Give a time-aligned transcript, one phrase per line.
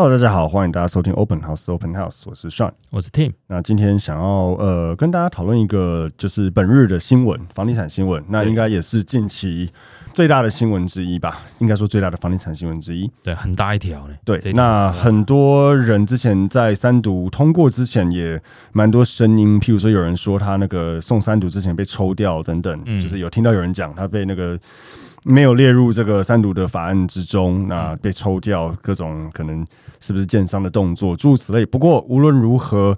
[0.00, 3.32] Hello，大家好，欢迎大家收听 Open House Open House，我是 Sean，我是 Tim。
[3.48, 9.68] 那今天想要呃跟大家讨论一个就是本日的新闻，房地产新闻，那应该也是近期
[10.14, 11.40] 最大的新闻之一吧？
[11.58, 13.10] 应该说最大的房地产新闻之一。
[13.24, 14.14] 对，很大一条呢。
[14.24, 24.56] 对，那很多人之前在三读通过之前也蛮多声音，譬如说有人说他那个送三读之前被抽掉等等，嗯、就是有听到有人讲他被那个。
[25.24, 29.66] 没有列入这个三读的法案之中，那被抽掉，各种可能
[30.00, 31.66] 是不是建商的动作，诸如此类。
[31.66, 32.96] 不过无论如何，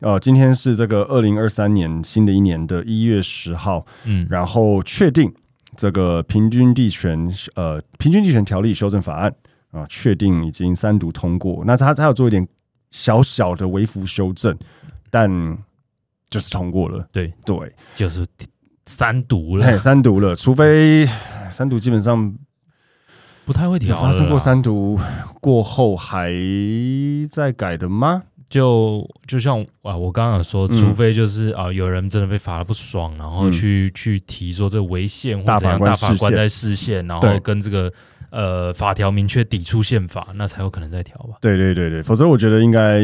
[0.00, 5.32] 呃，今天是这个二零二三年新的一年的一月十号，嗯，然后确定
[5.76, 9.32] 这个平均地权呃平均地权条例修正法案
[9.70, 11.62] 啊，确定已经三读通过。
[11.64, 12.46] 那他他要做一点
[12.90, 14.54] 小小的微幅修正，
[15.08, 15.30] 但
[16.28, 17.06] 就是通过了。
[17.12, 18.26] 对对，就是
[18.86, 21.08] 三读了，三读了，除非。
[21.50, 22.34] 三读基本上
[23.44, 24.98] 不太会调，发生过三读
[25.40, 26.32] 过后还
[27.30, 28.22] 在改的吗？
[28.48, 37.92] 就就像啊，我刚刚有说，除非就是啊，有人真的被罚了不爽，然后去去提说这违宪或者怎样，大法官在视线，然后跟这个
[38.30, 41.36] 呃法条明确抵触宪法，那才有可能再调吧。
[41.40, 43.00] 对对对对，否则我觉得应该。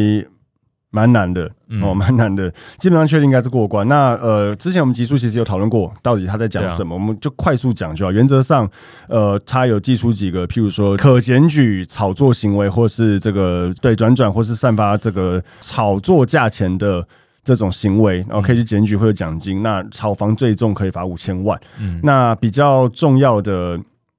[0.97, 1.45] 蛮难的
[1.83, 2.51] 哦，蛮难的。
[2.79, 3.87] 基本上确定应该是过关。
[3.87, 8.11] 那呃，之前我们集数其实有讨论过，到底他在讲什么，我们就快速讲就好。
[8.11, 8.67] 原则上，
[9.07, 17.07] 呃，他有寄出几个，譬如说可检举炒作行为，或是这个对转转，或是散发这个炒作价钱的
[17.45, 19.63] 这种行为，然后可以去检举会有奖金。
[19.63, 21.61] 那炒房最重可以罚五千万。
[21.79, 23.79] 嗯那比较重要的，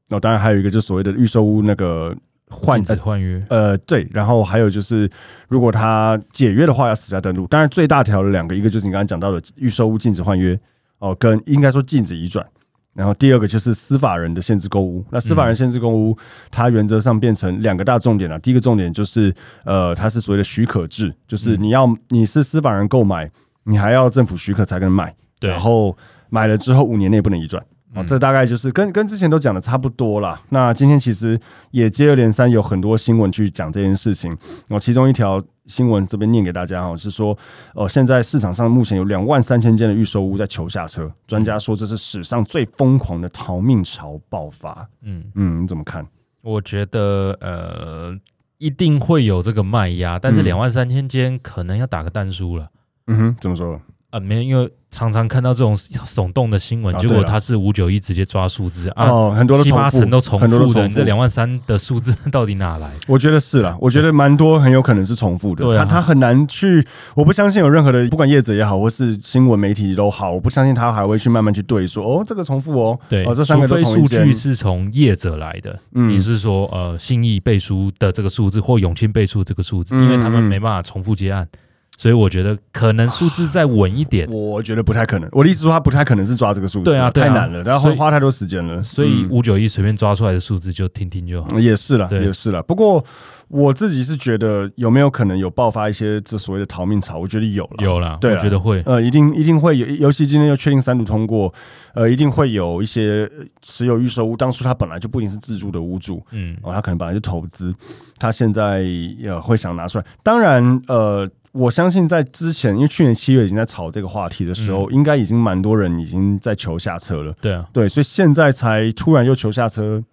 [0.09, 2.15] 哦，当然还有一个，就是所谓的预售屋那个。
[2.49, 5.09] 换换约，呃，对，然后还有就是，
[5.49, 7.45] 如果他解约的话，要实价登录。
[7.47, 10.57] 当然，最大条的两个，一个就是你刚刚讲到的预售屋禁止换约，
[10.99, 12.45] 哦，跟应该说禁止移转。
[12.93, 15.05] 然后第二个就是司法人的限制购物。
[15.11, 16.17] 那司法人限制购屋，
[16.49, 18.39] 它原则上变成两个大重点了。
[18.39, 19.31] 第一个重点就是，
[19.65, 23.29] 呃，它是所谓的许可制，就是你要你是司法人购买，
[23.65, 25.13] 你还要政府许可才能买。
[25.39, 25.95] 对，然后
[26.29, 27.63] 买了之后五年内不能移转。
[27.93, 30.39] 哦，这大概就是跟跟之前都讲的差不多啦。
[30.49, 31.39] 那今天其实
[31.71, 34.37] 也接二连三有很多新闻去讲这件事情。
[34.69, 37.37] 哦，其中一条新闻这边念给大家哈，是说，
[37.73, 41.11] 呃，现在市场上目前有两万三千间的预售屋在求下车。
[41.25, 44.87] 专家说这是史上最疯狂的逃命潮爆发。
[45.01, 46.05] 嗯嗯，你怎么看？
[46.41, 48.15] 我觉得呃，
[48.57, 52.69] 一定会有这个卖压，但是两万三千间可能要打个但书了。
[53.07, 53.79] 嗯哼，怎么说？
[54.09, 62.89] 啊，没有，因为常常看到这种耸动的新闻，结果他是五九一直接抓数字啊，哦，很多都七八成都重复的，这两万三的数字到底哪来？
[63.07, 73.77] 我觉得是啦，我觉得蛮多很有可能是重复的，他他很难去，我不相信有任何的，不管业者也好，或是新闻媒体都好，我不相信他还会去慢慢去对说，哦，这个重复哦，对，哦，这三个都。
[73.87, 81.47] 数据是从业者来的，嗯，你是说呃信义背书的这个数字或永庆背书这个数字，因为他们没办法重复接案。
[81.97, 85.27] 所以我觉得可能数字再稳一点，我觉得不太可能。
[85.31, 88.83] 我的意思说，他不太可能是抓这个数字，对啊，太难了，然后花太多时间了。
[88.83, 91.59] 所以五九一随便抓出来的数字就听听就好。
[91.59, 92.61] 也是了，也是了。
[92.61, 93.03] 不过
[93.47, 97.17] 我自己是觉得有没有可能有爆发一些这所谓的逃命潮？
[97.17, 98.79] 我觉得有了，有了，对，我觉得会。
[98.85, 101.51] 呃，一定一定会有，尤其今天又确定三读通过，
[101.95, 103.27] 呃，一定会有一些
[103.63, 107.73] 持有预售屋，当初他本来就不一定是自住的屋主，嗯，哦，他可能本来就投资，
[108.19, 110.05] 他现在也会想拿出来。
[110.21, 111.27] 当然，呃。
[111.57, 117.33] 我相信在之前，因为去年七月已经在炒这个话题的时候，嗯、应该已经蛮多人已经在求下车了。
[117.41, 120.03] 对啊，对，所以现在才突然又求下车，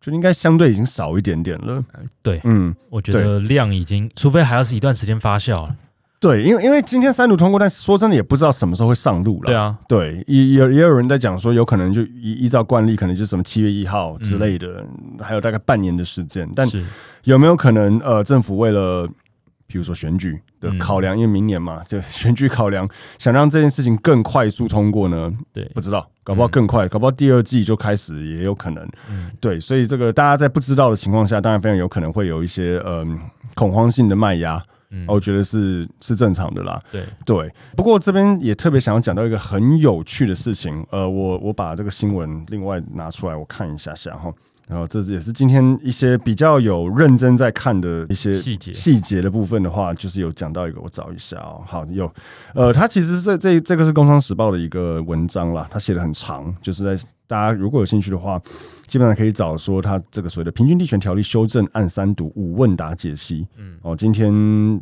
[0.00, 1.84] 就应该相对已经少一点点了。
[2.22, 5.76] 对，嗯，我觉得量已经，除非还要是一段时间发酵了。
[6.20, 9.46] 对，因为因为今天三读通过，但是说真的也不知道什么时候会上路了。
[9.46, 16.50] 对啊，对，也也也有人在讲说，有可能就依依照惯例，可能就什么七月一号之类的，嗯、还有大概半年的时间。
[16.56, 16.68] 但
[17.22, 19.08] 有没有可能，呃，政府为了
[19.68, 22.88] 比如说选举的考量，因为明年嘛，就选举考量，
[23.18, 25.32] 想让这件事情更快速通过呢？
[25.52, 28.88] 对，不知道，搞不好更快，搞不好第二季就开始也有可能。
[29.10, 33.18] 嗯对，所以这个大家在不知道的情况下，当然非常有可能会有一些嗯
[33.54, 34.62] 恐慌性的卖压，
[35.06, 36.80] 我觉得是是正常的啦。
[36.90, 44.32] 对对，不过这边也特别想要讲到一个很有趣的事情，呃，我我把这个新闻另外拿出来我看一下下哈。
[44.68, 51.64] 然后这也是今天一些比较有认真在看的一些细节细节的部分的话，就是有讲到一个，我找一下哦。
[51.66, 52.12] 好，有，
[52.54, 58.40] 呃，他其实这这这个是《工商时报》的一个文章啦，他写的很长，就是在大家如果有兴趣的话，
[58.86, 63.40] 基本上可以找说他这个所谓的《平均地权条例修正案三读五问答解析》。
[63.56, 64.30] 嗯，哦，今天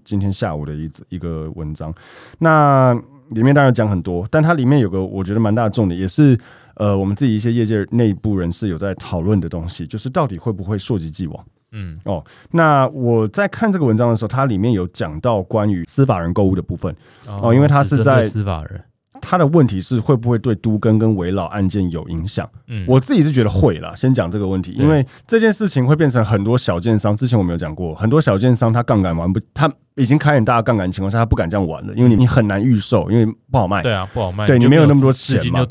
[0.05, 1.94] 今天下午的一一个文章，
[2.39, 2.93] 那
[3.31, 6.38] 里面当然讲很多，但它里面有个我觉得蛮大的重点，也是
[6.75, 11.44] 呃我们自己一些业界内部人士有在讨论的东西，就是到底会不会溯及既往？
[11.73, 16.94] 嗯，哦，那我在看这个文章的时候，它里面有讲到关于司法人购物的部分
[17.43, 18.81] 哦，因为它是在司法人。
[19.21, 22.49] 他的问题是会不会对都更跟围老案件有影响？
[22.69, 23.95] 嗯，我自己是觉得会啦。
[23.95, 27.17] 先讲这个问题，因为这件事情会变成很多小建商。
[27.17, 29.73] 之前我们有讲过，很多小建商他杠杆玩不他。
[29.97, 33.82] 已经开很大的杠杆情况下，他不敢这样玩了，因为你你很难预售，因为不好卖。
[33.82, 34.44] 对啊，不好卖。
[34.44, 35.64] 对，你没有那么多钱嘛。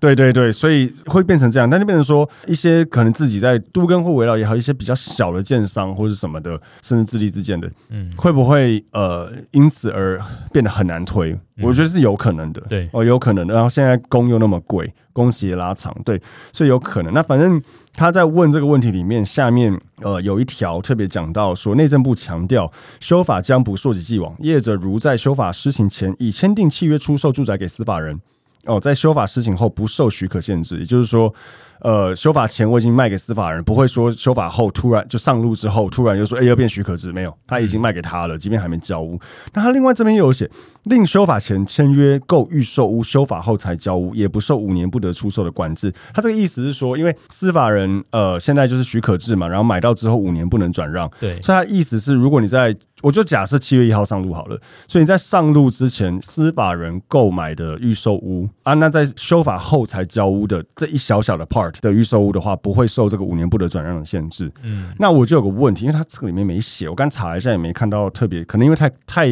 [0.00, 1.70] 对对对，所以会变成这样。
[1.70, 10.20] 但就变成说，一些可能自己在都跟或围绕也好，一些比较小的建商或者什么的，甚至自立自建的，嗯，会不会呃因此而
[10.52, 11.30] 变得很难推？
[11.30, 12.60] 嗯、我觉得是有可能的。
[12.62, 13.54] 对，哦，有可能的。
[13.54, 14.92] 然后现在工又那么贵。
[15.10, 16.20] 工期也拉长，对，
[16.52, 17.12] 所以有可能。
[17.12, 17.60] 那反正
[17.98, 28.20] 他在问这个问题里面，下面呃有一条特别讲到说，内政部强调修法将不溯及既往，业者如在修法施行前已签订契约出售住宅给司法人，
[28.66, 31.34] 哦，在修法施行后不受许可限制，也就是说。
[31.80, 39.18] 呃，修法前我已经卖给司法人，不会说修法后突然就上路之后突然又说哎要变许可制，没有，他已经卖给他了，即便还没交屋。
[39.52, 40.50] 那他另外这边又有写，
[40.84, 45.92] 另修法前签约购预售屋，修法后才交屋，也不受五年不得出售的管制。
[46.12, 61.67] 他这个意思是说，因为司法人呃现在就是许可制嘛，然后买到之后五年不能转让，对，所以他意思是，如果你在我就假设七月一号上路好了，所以你在上路之前司法人购买的预售屋啊，那在修法后才交屋的这一小小的 part。
[61.80, 64.50] 的预售屋的话，不会受这个五年不得转让的限制。
[64.62, 69.28] 嗯，那我就有个问题，因为它这个里面没写，我刚查了一下也没看到特别，可能因为太太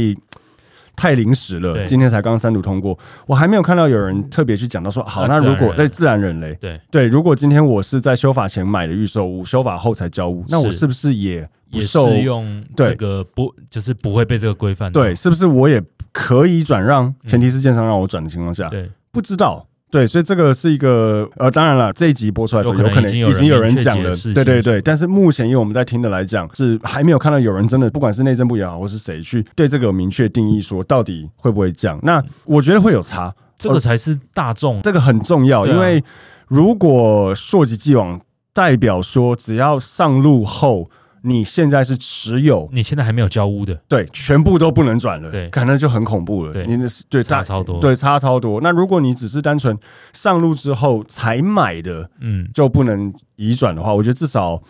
[0.95, 6.81] 太临时了，今天才刚三读通过，我还没有看到有人特别去讲到说，好，那如果那自然人嘞，对。
[6.91, 14.91] 对，如果今天我是在修法前买的预售屋，修法后才交屋，那我是不是也不受用这个不就是不会被这个规范？
[14.91, 15.83] 对，是不是我也
[16.13, 17.15] 可以转让？
[17.27, 19.67] 前提是建商让我转的情况下，对，不知道。
[19.89, 24.81] 对，所以这个是一个呃，当然了，这一集播出来的时候，有可能已经有人讲了，对对对。
[24.81, 31.99] 但是目前因为我们在听的来讲，是还没有看到有人真的，不管是内政部也好，或是谁去对这个有明确定义，说到底会不会降。
[32.03, 36.03] 那我觉得会有差，这个才是大众，这个很重要，因为
[36.49, 38.21] 如果溯及既往，
[38.53, 40.91] 代表说只要上路后。
[41.29, 46.53] 你现在是持有，你现在还没有交屋的，对，全部都不能转了，对，可能就很恐怖了。
[46.53, 48.61] 对，你的对差超多，对，差超多。
[48.61, 49.77] 那如果你只是单纯
[50.13, 54.63] 上路之后才买的，嗯，就不能移转的话，我觉得至少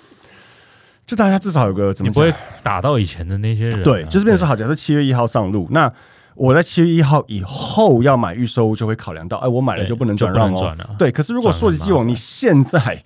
[1.05, 3.83] 就大家至少有个怎么讲，不会打到以前的那些人。
[3.83, 5.93] 对，就是变成说，好，假设七月一号上路，那
[6.35, 10.75] 我在七月一号以后要买预售，就会考量到，哎，我买了就不能转让哦。
[10.99, 13.03] 对，可是如果溯及既往，你现在。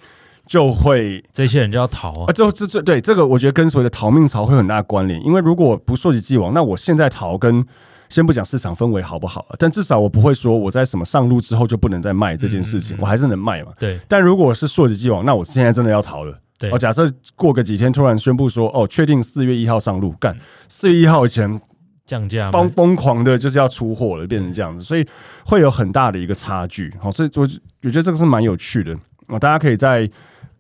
[0.51, 2.33] 就会这些人就要逃啊！
[2.33, 5.25] 就这这对这个，我觉得跟所谓的逃命潮会有很大的关联。
[5.25, 7.65] 因为如果不溯及既往，那我现在逃跟
[8.09, 13.71] 先不讲市场氛围好不好，但至少我不会说我在什么上路之后就不能再卖这件事情，我还是能卖嘛。
[13.79, 13.97] 对。
[14.09, 16.37] 但如果是溯及既往，那我现在真的要逃了。
[16.59, 16.69] 对。
[16.73, 20.37] 哦，假设过个几天突然宣布说，哦，确定四月一号上路，干
[20.69, 21.61] 四月一号以前
[22.05, 25.07] 降价，疯疯狂的就是要出货了，变成这样子，所以
[25.47, 26.93] 会有很大的一个差距。
[27.01, 27.43] 好，所以我
[27.85, 28.93] 我觉得这个是蛮有趣的
[29.29, 30.11] 啊，大家可以在。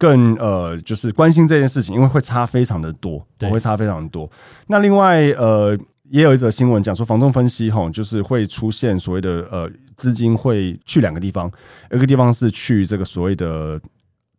[0.00, 4.28] 更呃，就是关心这件事情，因为会差非常的多，对，会差非常的多。
[4.66, 5.78] 那另外呃，
[6.08, 11.52] 也有一则新闻讲说，房仲分析吼，就是会出现所谓的呃资金会去两个地方，
[11.92, 13.78] 一个地方是去这个所谓的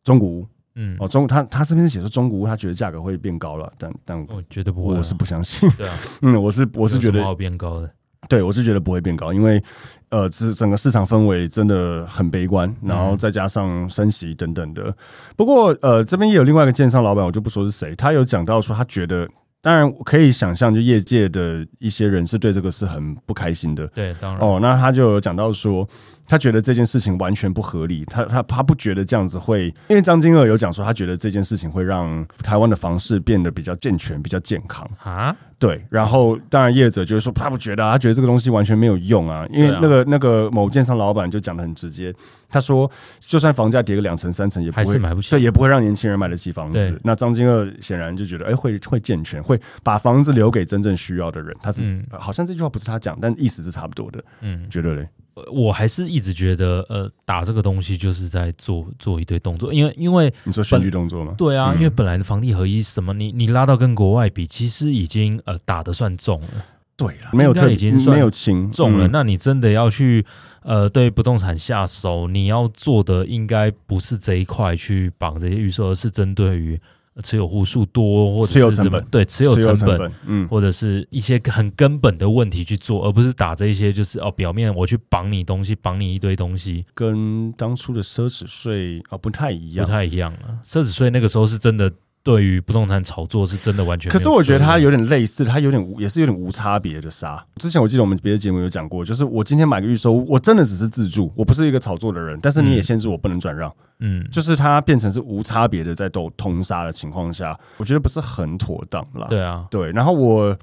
[0.04, 7.88] 中古屋，嗯，哦中他他这边是写说中古屋，他觉得价格会变高了，但但我觉得不会，我是不相信，对啊，嗯，我是我是觉得要变高的。
[8.32, 9.62] 对，我是觉得不会变高，因为
[10.08, 14.96] 呃，整整个市场氛围真的很悲观，然后再加上升息等等的。
[15.36, 19.28] 不过呃，这边也有另外一个建商老板，我就不说是谁，他有讲到说他觉得。
[19.64, 23.86] 当然可以想象，就业界的一些人是对这个是很不开心的。
[23.90, 25.88] 对，当然哦，那他就有讲到说，
[26.32, 35.36] 他觉得这件事情完全不合理，他他他不觉得这样子会，因为张金二有讲说，他觉得这件事情会让台湾的房市变得比较健全、比较健康啊。
[35.60, 42.16] 对，然后当然业者就是说他不觉得，他觉得这个东西完全没有用啊，因为那个那个某建商老板就讲的很直接，
[42.48, 46.98] 他说就算房价跌个两成三成也不会买不起，对，也不会让年轻人买得起房子。
[47.04, 51.54] 那张金二显然就觉得，哎，会会健全，会把房子留给真正需要的人。
[51.62, 54.24] 他是、嗯、好像这句话不是他讲，但意思是差不多的。
[54.40, 55.06] 嗯，觉得嘞。
[55.52, 61.34] 我还是一直觉得，呃，打这个东西就是在做做一堆动作，因为因为你说选举动作吗？
[61.38, 66.66] 对啊，因为本来的房地合一什么，你你拉到跟国外比，其实已经呃打的算重了。
[66.98, 69.08] 对了，没有特已经算没有轻重了。
[69.08, 70.26] 那你真的要去
[70.64, 76.80] 呃对不动产下手，你要做的应该不是这一块去绑这些预售，而是针对于。
[77.22, 90.60] 持有户数多，或者是持有成本对持有成本，成本嗯，或者是一些很根本的问题去做，而不是打这一些就是哦，表面我去绑你东西，绑你一堆东西，跟当初的奢侈税啊不太一样，不太一样了。
[90.66, 91.92] 奢侈税那个时候是真的。
[92.24, 97.44] 对于不动产炒作是真的完全，可是我觉得它有点类似，它有点，也是有点无差别的杀。
[97.56, 109.26] 之前我记得我们别的节目有讲过，就是我今天买个预售，我真的只是自住，我不是一个炒作的人，但是你也限制我不能转让，嗯，就是它变成是无差别的在斗通杀的情况下，我觉得不是很妥当啦。
[109.28, 110.56] 对啊，对，然后我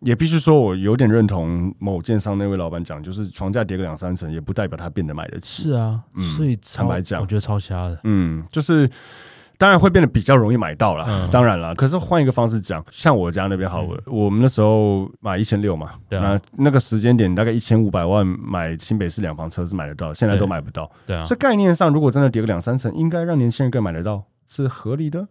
[0.00, 5.62] 也必须说，我有点认同某建商那位老板讲，就是房价跌个两三成，也不代表他变得买得起。
[5.62, 7.98] 是啊，嗯，所以坦白讲，我觉得超瞎的。
[8.04, 8.86] 嗯，就是。
[9.58, 11.74] 当然会变得比较容易买到了，嗯、当然了。
[11.74, 21.24] 可是换一个方式讲，像我家那边好，嗯、我们那时候买一千六嘛，对啊，那那个时间点大概一千五百万买新北市两房车是买得到，现在都买不到，对啊。
[21.24, 25.26] 所以概念上，如果真的跌个两三成，应该让年轻人更买得到，是合理的。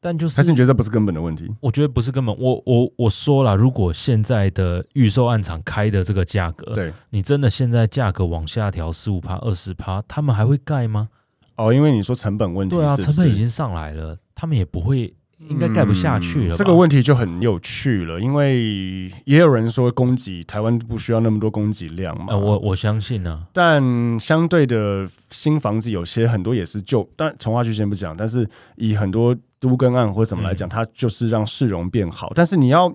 [0.00, 1.50] 但就是，还是你觉得这不是根本的问题？
[1.60, 2.34] 我觉得不是根本。
[2.38, 11.08] 我我我说了，如果现在的预售案场开的这个价格，对你真的现在价格往下调十五趴、二十趴，他们还会盖吗？
[11.56, 15.14] 哦，因为你说成本问题对啊，成本已经上来了，他们也不会，
[15.48, 16.56] 应该盖不下去了，嗯。
[16.56, 22.26] 这个问题就很有趣了，因为也有人说供给台湾不需要那么多供给量嘛。
[22.30, 29.36] 呃、我我相信呢，啊，但相对的新房子有些很多也是旧，但从化区先不讲，但是以很多。
[29.58, 32.30] 都更案或者怎么来讲，它就是让市容变好。
[32.34, 32.92] 但是你要，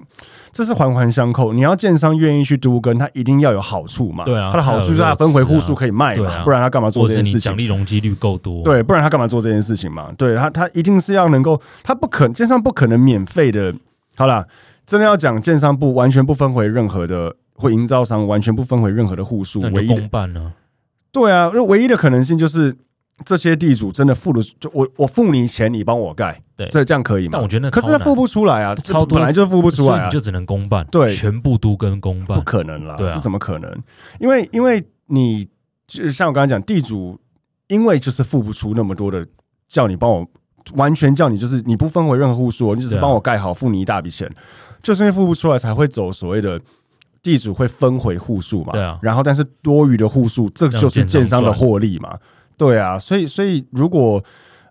[0.51, 1.53] 这是环环相扣。
[1.53, 4.23] 你要建商愿意去都更，它一定要有好处嘛？
[4.25, 7.39] 对啊，它的好处就是它分回户数可以卖嘛，不然它干嘛做这件事情？
[7.39, 10.11] 奖励容积率够多，对，不然它干嘛做这件事情嘛？
[10.17, 13.73] 对，它它一定是要能够，它不可建商不可能免费的。
[14.15, 14.47] 好了，
[14.85, 20.53] 真的要讲建商不完全不分回任何的，或营造商完全不分回任何的户数，唯一公办呢？
[21.11, 22.77] 对啊，唯一的可能性就是。
[23.25, 27.31] 这些地主真的付了，就我我付你钱，你帮我盖，对，这这样可以吗？
[27.33, 33.71] 但我觉得那可是他付不出来啊，超本来就付不出来啊，你就只能公办，对，全部都跟公办，不可能啦，对啊，这怎么可能？
[34.19, 35.47] 因为因为你
[35.87, 37.19] 就像我刚才讲，地主
[37.67, 39.25] 因为就是付不出那么多的，
[39.67, 40.27] 叫你帮我
[40.75, 44.29] 完全叫你就是你不分回任何户数，你只是帮我盖好，付你一大笔钱，
[44.81, 46.59] 就是因为付不出来才会走所谓的
[47.23, 52.17] 地主会分回户数嘛，对啊，然后但是多余的户数，这就是建商的获利嘛。
[52.57, 54.23] 对啊，所以所以如果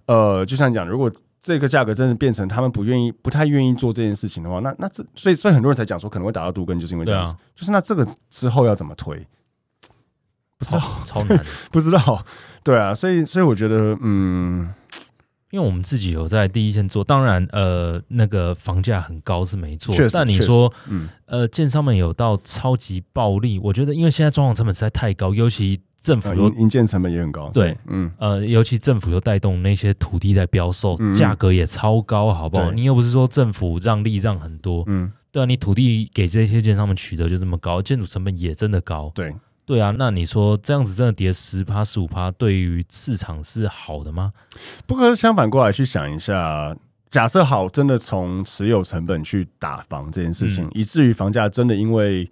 [0.06, 1.10] 呃，就像讲，如果
[1.40, 7.32] 这个价格真的变成他们不愿意、不太愿意做这件事情的话，那那这所以所以很多人才讲说可能会打到杜根，就是因为这样子。
[7.32, 9.26] 啊、就是那这个之后要怎么推？
[10.58, 12.25] 不知道，超难， 不知道。
[12.62, 14.68] 对啊，所以所以我觉得，嗯，
[15.50, 25.80] 因为我们自己有在第一线做，当然呃，那个房价很高是没错，但你说，嗯，呃，建商们有到超级暴利，我觉得因为现在装潢成本实在太高，尤其。
[26.00, 32.71] 政府又营建成本也很高，对，嗯，呃，尤其政府又带动那些土地在标售，价格也超高，好不好？
[32.71, 39.35] 你又不是说政府让利让很多，嗯，对啊，你土地给这些建商们取得就这么高，建筑成本也真的高，对，
[39.66, 44.33] 对啊，那你说这样子真的跌十趴十五趴，对于市场是好的吗？
[44.87, 46.75] 不过相反过来去想一下，
[47.11, 52.30] 假设好，真的从持有成本去打房这件事情，以至于房价真的因为。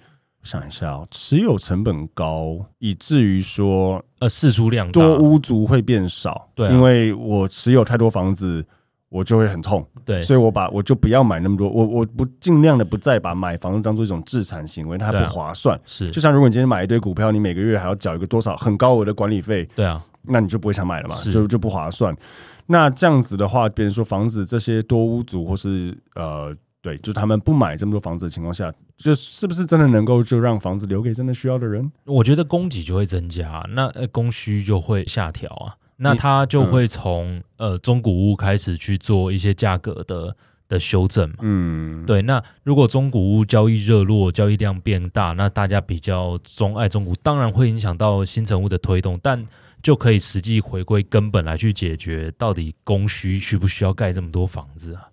[0.48, 8.64] 想一下哦，持有成本高，以至于说呃，释出量多屋族会变少，对，因为我持有太多房子，
[9.10, 22.16] 我就会很痛，对，所以我把我就不要买那么多，我我不尽量的不再把买房子当做一种资产行为，它不划算，是，就像如果你今天买一堆股票，你每个月还要缴一个多少很高额的管理费，对啊，那你就不会想买了嘛，就就不划算。
[22.64, 26.56] 那这样子的话，别人说房子这些多屋族或是呃。
[26.88, 31.92] 对，就他们不买这么多房子的情况下，就是不是真的能够就让房子留给真的需要的人？
[32.04, 35.76] 我觉得供给就会增加，那供需就会下调啊。
[35.98, 40.34] 那他就会从、嗯、呃中古屋开始去做一些价格的
[40.68, 41.36] 的修正嘛。
[41.40, 42.22] 嗯，对。
[42.22, 49.44] 那如果中古屋交易热络，交易量变大，那大家比较钟爱中古，当然会影响到新成屋的推动，但
[49.82, 55.08] 就可以实际回归根本来去解决，到底供需需不需要盖这么多房子啊？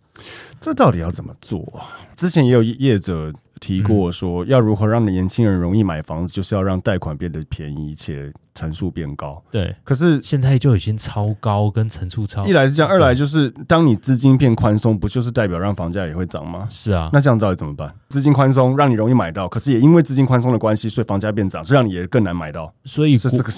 [0.59, 1.93] 这到底要怎么做啊？
[2.15, 9.41] 之前也有业者提过说，要如何让年轻人容易买房子，就是要让贷款变得便宜且层数变高。
[9.51, 12.45] 对，可是现在就已经超高，跟层数超。
[12.45, 16.67] 一来是这样，二来就是当你资金变宽松，不就是代表让房价也会涨吗？
[16.69, 17.93] 是啊，那这样到底怎么办？
[18.09, 22.73] 资金宽松让你容易买到，可是也因为资金宽松的关系，所以房价变涨，是让你也更难买到。
[22.83, 23.51] 所以这这个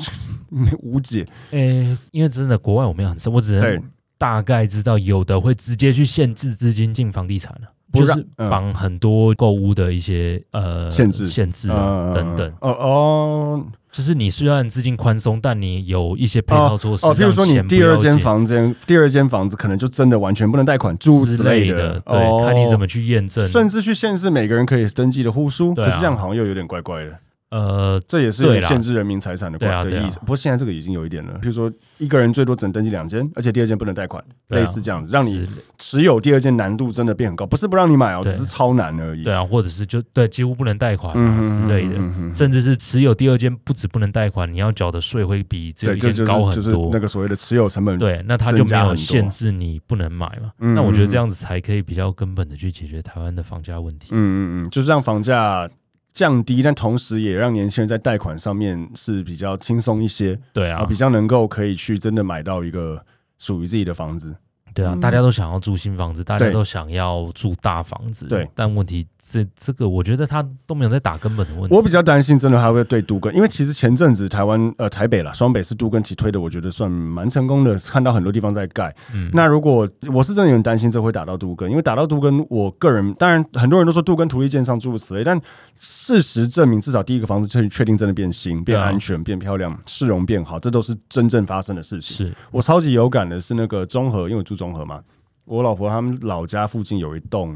[0.79, 1.25] 无解。
[1.51, 3.83] 诶，因为真的国外我没有很深，我只能。
[4.17, 12.51] 大概知道有的会直接去限制资金进房地产了，就是绑很多购物的一些呃限制、限制啊等等。
[12.61, 17.05] 哦哦，就是你虽然资金宽松，但你有一些配套措施。
[17.05, 21.99] 哦，比如说你第二间房间，第二间房子可能就真的完全不能贷款，住之类的。
[22.01, 25.73] 对，看你怎么去验证，甚至去限制每个人可以登记的户数。
[25.73, 27.17] 可是这样好像又有点怪怪的。
[27.49, 30.19] 呃，这也是限制人民财产的关的意思。
[30.19, 37.47] 不过现在这个已经有一点了，比如说一个人最多只能登记两间，而且第二间不能贷款，类似这样子，让你持有第二间难度真的变很高。
[37.47, 39.23] 不是不让你买哦，只是超难而已。
[39.23, 41.95] 对啊，或者是就对几乎不能贷款啊之类的，
[42.33, 46.89] 甚至是持有第二间不止不能贷款，你要缴的税会比这一间高很多。
[46.91, 50.51] 那个所谓的持有成本，对，那他就没有限制你不能买嘛。
[50.57, 54.09] 那我觉得这样子才可以比较根本的去解决台湾的房价问题。
[54.11, 55.69] 嗯嗯嗯，就是让房价。
[56.17, 63.05] 降低，但同时也让年轻人在贷款上面是比较轻松一些，对啊，比较能够可以去真的买到一个
[63.37, 64.35] 属于自己的房子。
[64.73, 68.25] 对啊，大家都想要住新房子，大家都想要住大房子。
[68.25, 71.75] 对，但问题这这个，我觉得他都没有在打根本的问题。
[71.75, 78.95] 我比较担心，真的还会对杜根，因为其实前阵子台湾呃台北啦，双北是杜根起推的，我觉得算蛮成功的，看到很多地方在盖。
[79.13, 85.39] 嗯，那如果我是真的有点担心，这会打到杜根，因为打到杜根，我个人当然很多人都说杜根土地建商诸如此类，但
[85.75, 92.25] 事实证明，至少第一个房子确确定真的变新、变安全、变漂亮、市容变好，这都是真正发生的事情。
[92.25, 95.01] 是我超级有感的是那个中和，因为我住中和嘛。
[95.45, 97.55] 我老婆他们老家附近有一栋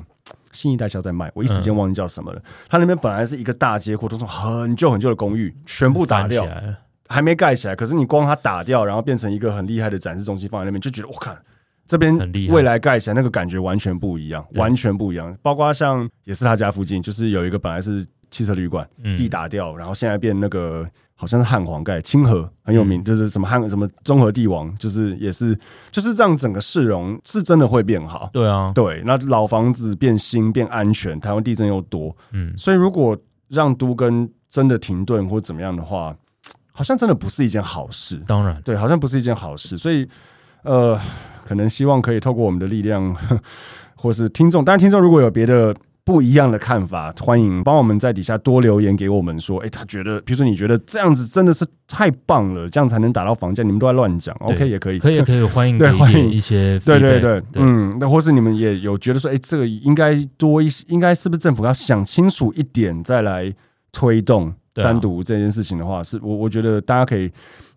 [0.52, 2.42] 新一代销在卖，我一时间忘记叫什么了。
[2.70, 6.48] 他那边本来是一个大街库，都是很旧很旧的公寓，全部打掉，
[7.08, 7.76] 还没盖起来。
[7.76, 11.38] 可是你光它打掉，然后变成一个很厉害的展示中心放在那边，就觉得我看
[11.88, 12.18] 这边
[12.50, 15.36] 未来盖起来那个感觉完全不一样，完全不一样。
[15.42, 20.90] 包括像也是他家附近，就是有一个本来是汽车旅馆，地打掉，然后现在变那个。
[21.14, 25.56] 好像是汉皇盖，清河很有名，嗯、就是什么汉什么中和帝王，就是也是
[25.92, 28.28] 就是让，整个市容是真的会变好。
[28.34, 33.16] 对啊，对，那老房子变新变安全，台湾地震又多，嗯，所以如果
[33.50, 36.16] 让都更真的停顿或怎么样的话，
[36.72, 38.18] 好像真的不是一件好事。
[38.26, 39.78] 当然，对，好像不是一件好事。
[39.78, 40.10] 所以，
[40.64, 41.00] 呃，
[41.46, 43.16] 可能希望可以透过我们的力量，
[43.94, 45.76] 或是听众，当然听众如果有别的。
[46.04, 63.54] 不一样的看法，欢迎帮我们在底下多留言给我们说，哎，他觉得，比如说你觉得这样子真的是太棒了，这样才能打到房价，你们都在乱讲，OK 也可以，可以 可以欢迎对欢迎一些对对对，嗯，那或是你们也有觉得说，哎，这个应该多一些，应该是不是政府要想清楚一点再来
[63.92, 67.32] 推动三读这件事情的话，是我我觉得大家可以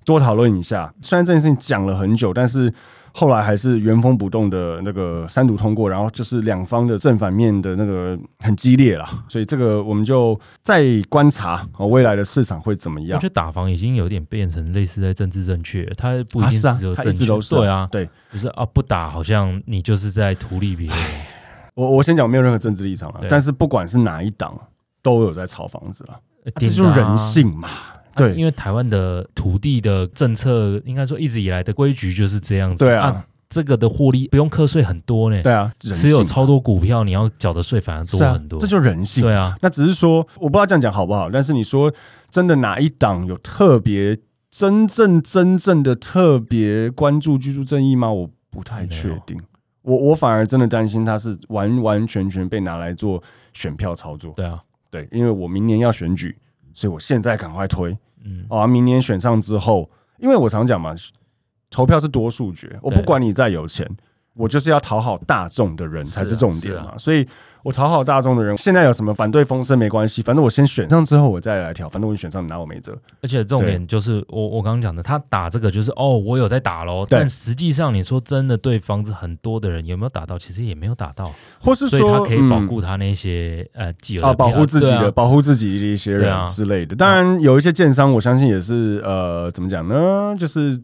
[0.07, 0.93] 多讨论一下。
[1.03, 2.73] 虽然这件事情讲了很久，但是。
[3.17, 13.17] 后来还是原封不动的那个三读通过，然后就是两方的正反面的那个很激烈了，所以这个我们就再观察未来的市场会怎么样。
[13.17, 20.97] 我觉得打房已经有点变成类似在政治正确，它不一定只有政治都是对啊，对，就是啊不打好像你就是在图利别人。
[21.75, 24.59] 我我先讲没有任何政治立场了，但是不管是哪一党
[25.03, 26.19] 都有在炒房子了，
[26.57, 27.69] 这就是人性嘛。
[28.17, 32.85] 对，因为台湾的土地的政策，应该说一直以来的规矩就是这样子。
[32.85, 35.43] 对啊，这个的获利不用课税很多呢。
[35.43, 38.59] 对啊，持有超多股票，你要缴的税反而多很多。
[38.59, 39.23] 这就是人性。
[39.23, 41.31] 对啊，那只是说，我不知道这样讲好不好。
[41.31, 41.93] 但是你说
[42.31, 44.19] 真的，哪一党有特别
[44.51, 48.11] 真正真正的特别关注居住正义吗？
[48.11, 49.41] 我不太确定。
[49.83, 53.23] 我我反而真的担心他是完完全全被拿来做
[53.53, 54.33] 选票操作。
[54.35, 56.37] 对啊，对，因为我明年要选举。
[56.75, 60.95] 所以我现在赶快推，嗯，啊，明年选上之后，因为我常讲嘛，
[61.71, 63.89] 投票是多数决，我不管你再有钱，
[64.35, 67.27] 我就是要讨好大众的人才是重点嘛，所以。
[67.65, 71.89] 我讨好大众的人，现在有什么反对风声没关系，反正我先选上之后，我再来挑。
[71.89, 72.95] 反正我选上，你拿我没辙。
[73.23, 77.07] 而且重点就是，我我刚刚讲的，他打这个就是哦，我有在打喽。
[77.09, 80.39] 但实际上，你说真的，对房子很多的人有没有打到？
[80.39, 86.95] 其实也没有打到，或是说他可以保护他那些呃，既有的啊，保护自己的，保护自己的一些人之类的。
[86.95, 90.37] 当然，有一些建商，我相信也是呃，怎么讲呢？
[90.39, 90.79] 就是。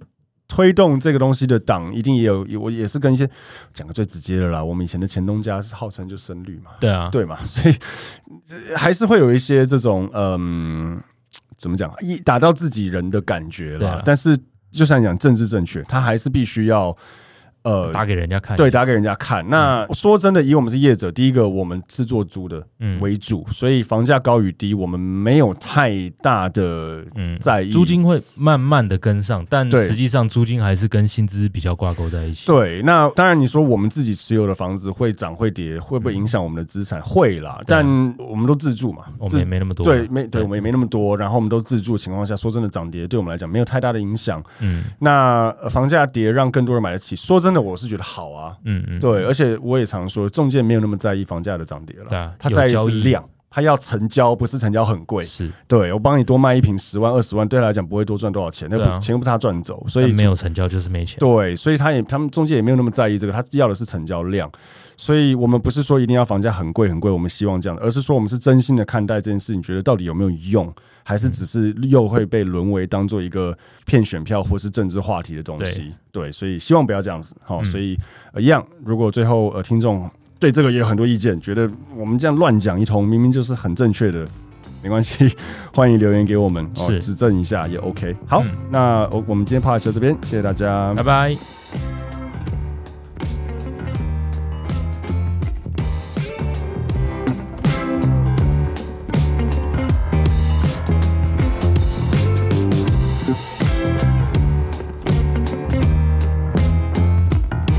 [0.51, 3.27] 推动这个东西的党一定也有，我也是跟一些
[3.73, 4.63] 讲个最直接的啦。
[4.63, 7.75] 我们以前的前东家是号称就深绿嘛，对啊，对嘛， 所以
[8.77, 11.01] 还是会有一些这种嗯，
[11.57, 13.93] 怎么讲，一打到自己人的感觉了。
[13.93, 14.37] 啊、但是
[14.73, 16.95] 就像你讲政治正确，他还是必须要。
[17.63, 19.47] 呃，打给人家看，对，打给人家看。
[19.51, 22.65] 那说真的，以我们是业者，第一个我们是做租的
[23.01, 27.71] 为主，所以房价高与低，我们没有太大的嗯在意。
[27.71, 32.47] 租金会慢慢的跟上，但实际上租金还是跟薪资比较挂钩在一起。
[32.47, 36.99] 对，那当然你说我们自己持有的房子会涨会跌，会不会影响我们的资产？
[37.03, 37.85] 会啦，但
[38.19, 39.85] 我们都自住嘛，我们也没那么多。
[39.85, 41.15] 对，没对，我们也没那么多。
[41.15, 44.43] 然后我们都自住的情况下，说真的涨跌对我们来讲没有太大的影响。
[44.61, 47.50] 嗯，那房价跌让更多人买得起，说真。
[47.51, 48.57] 真的，我是觉得好啊。
[48.65, 52.07] 嗯嗯，对，而且我也常说，中介没有那么在意房价的涨跌了。
[52.09, 55.25] 对啊，他在意是量，他要成交，不是成交很贵。
[55.25, 61.19] 是，对我帮你多卖一瓶十万二十万，对他来讲不会多赚多少钱，那钱又不是他赚走，所以没有成交就是没钱。
[61.19, 64.49] 对，所以他也他们中介也没有那么在意这个，他要的是成交量。
[65.01, 70.71] 所以我们不是说一定要房价很贵很贵，我们希望这样，而是说我们是真心的看待这件事你，觉得到底有没有用，
[71.03, 75.91] 还是只是又会被沦为当做一个骗选票或是政治话题的东西？
[76.13, 77.35] 对，对，所以希望不要这样子。
[77.43, 77.99] 好，所以、
[78.35, 80.07] 呃、一样，如果最后呃听众
[80.39, 84.29] 对这个也有很多意见，觉得我们这样乱讲一通，明明就是很正确的，
[84.83, 85.35] 没关系，
[85.75, 88.15] 欢迎留言给我们，哦，指正一下也 OK。
[88.27, 92.10] 好，嗯、那我我们今天 Podcast 就这边，谢谢大家，拜拜。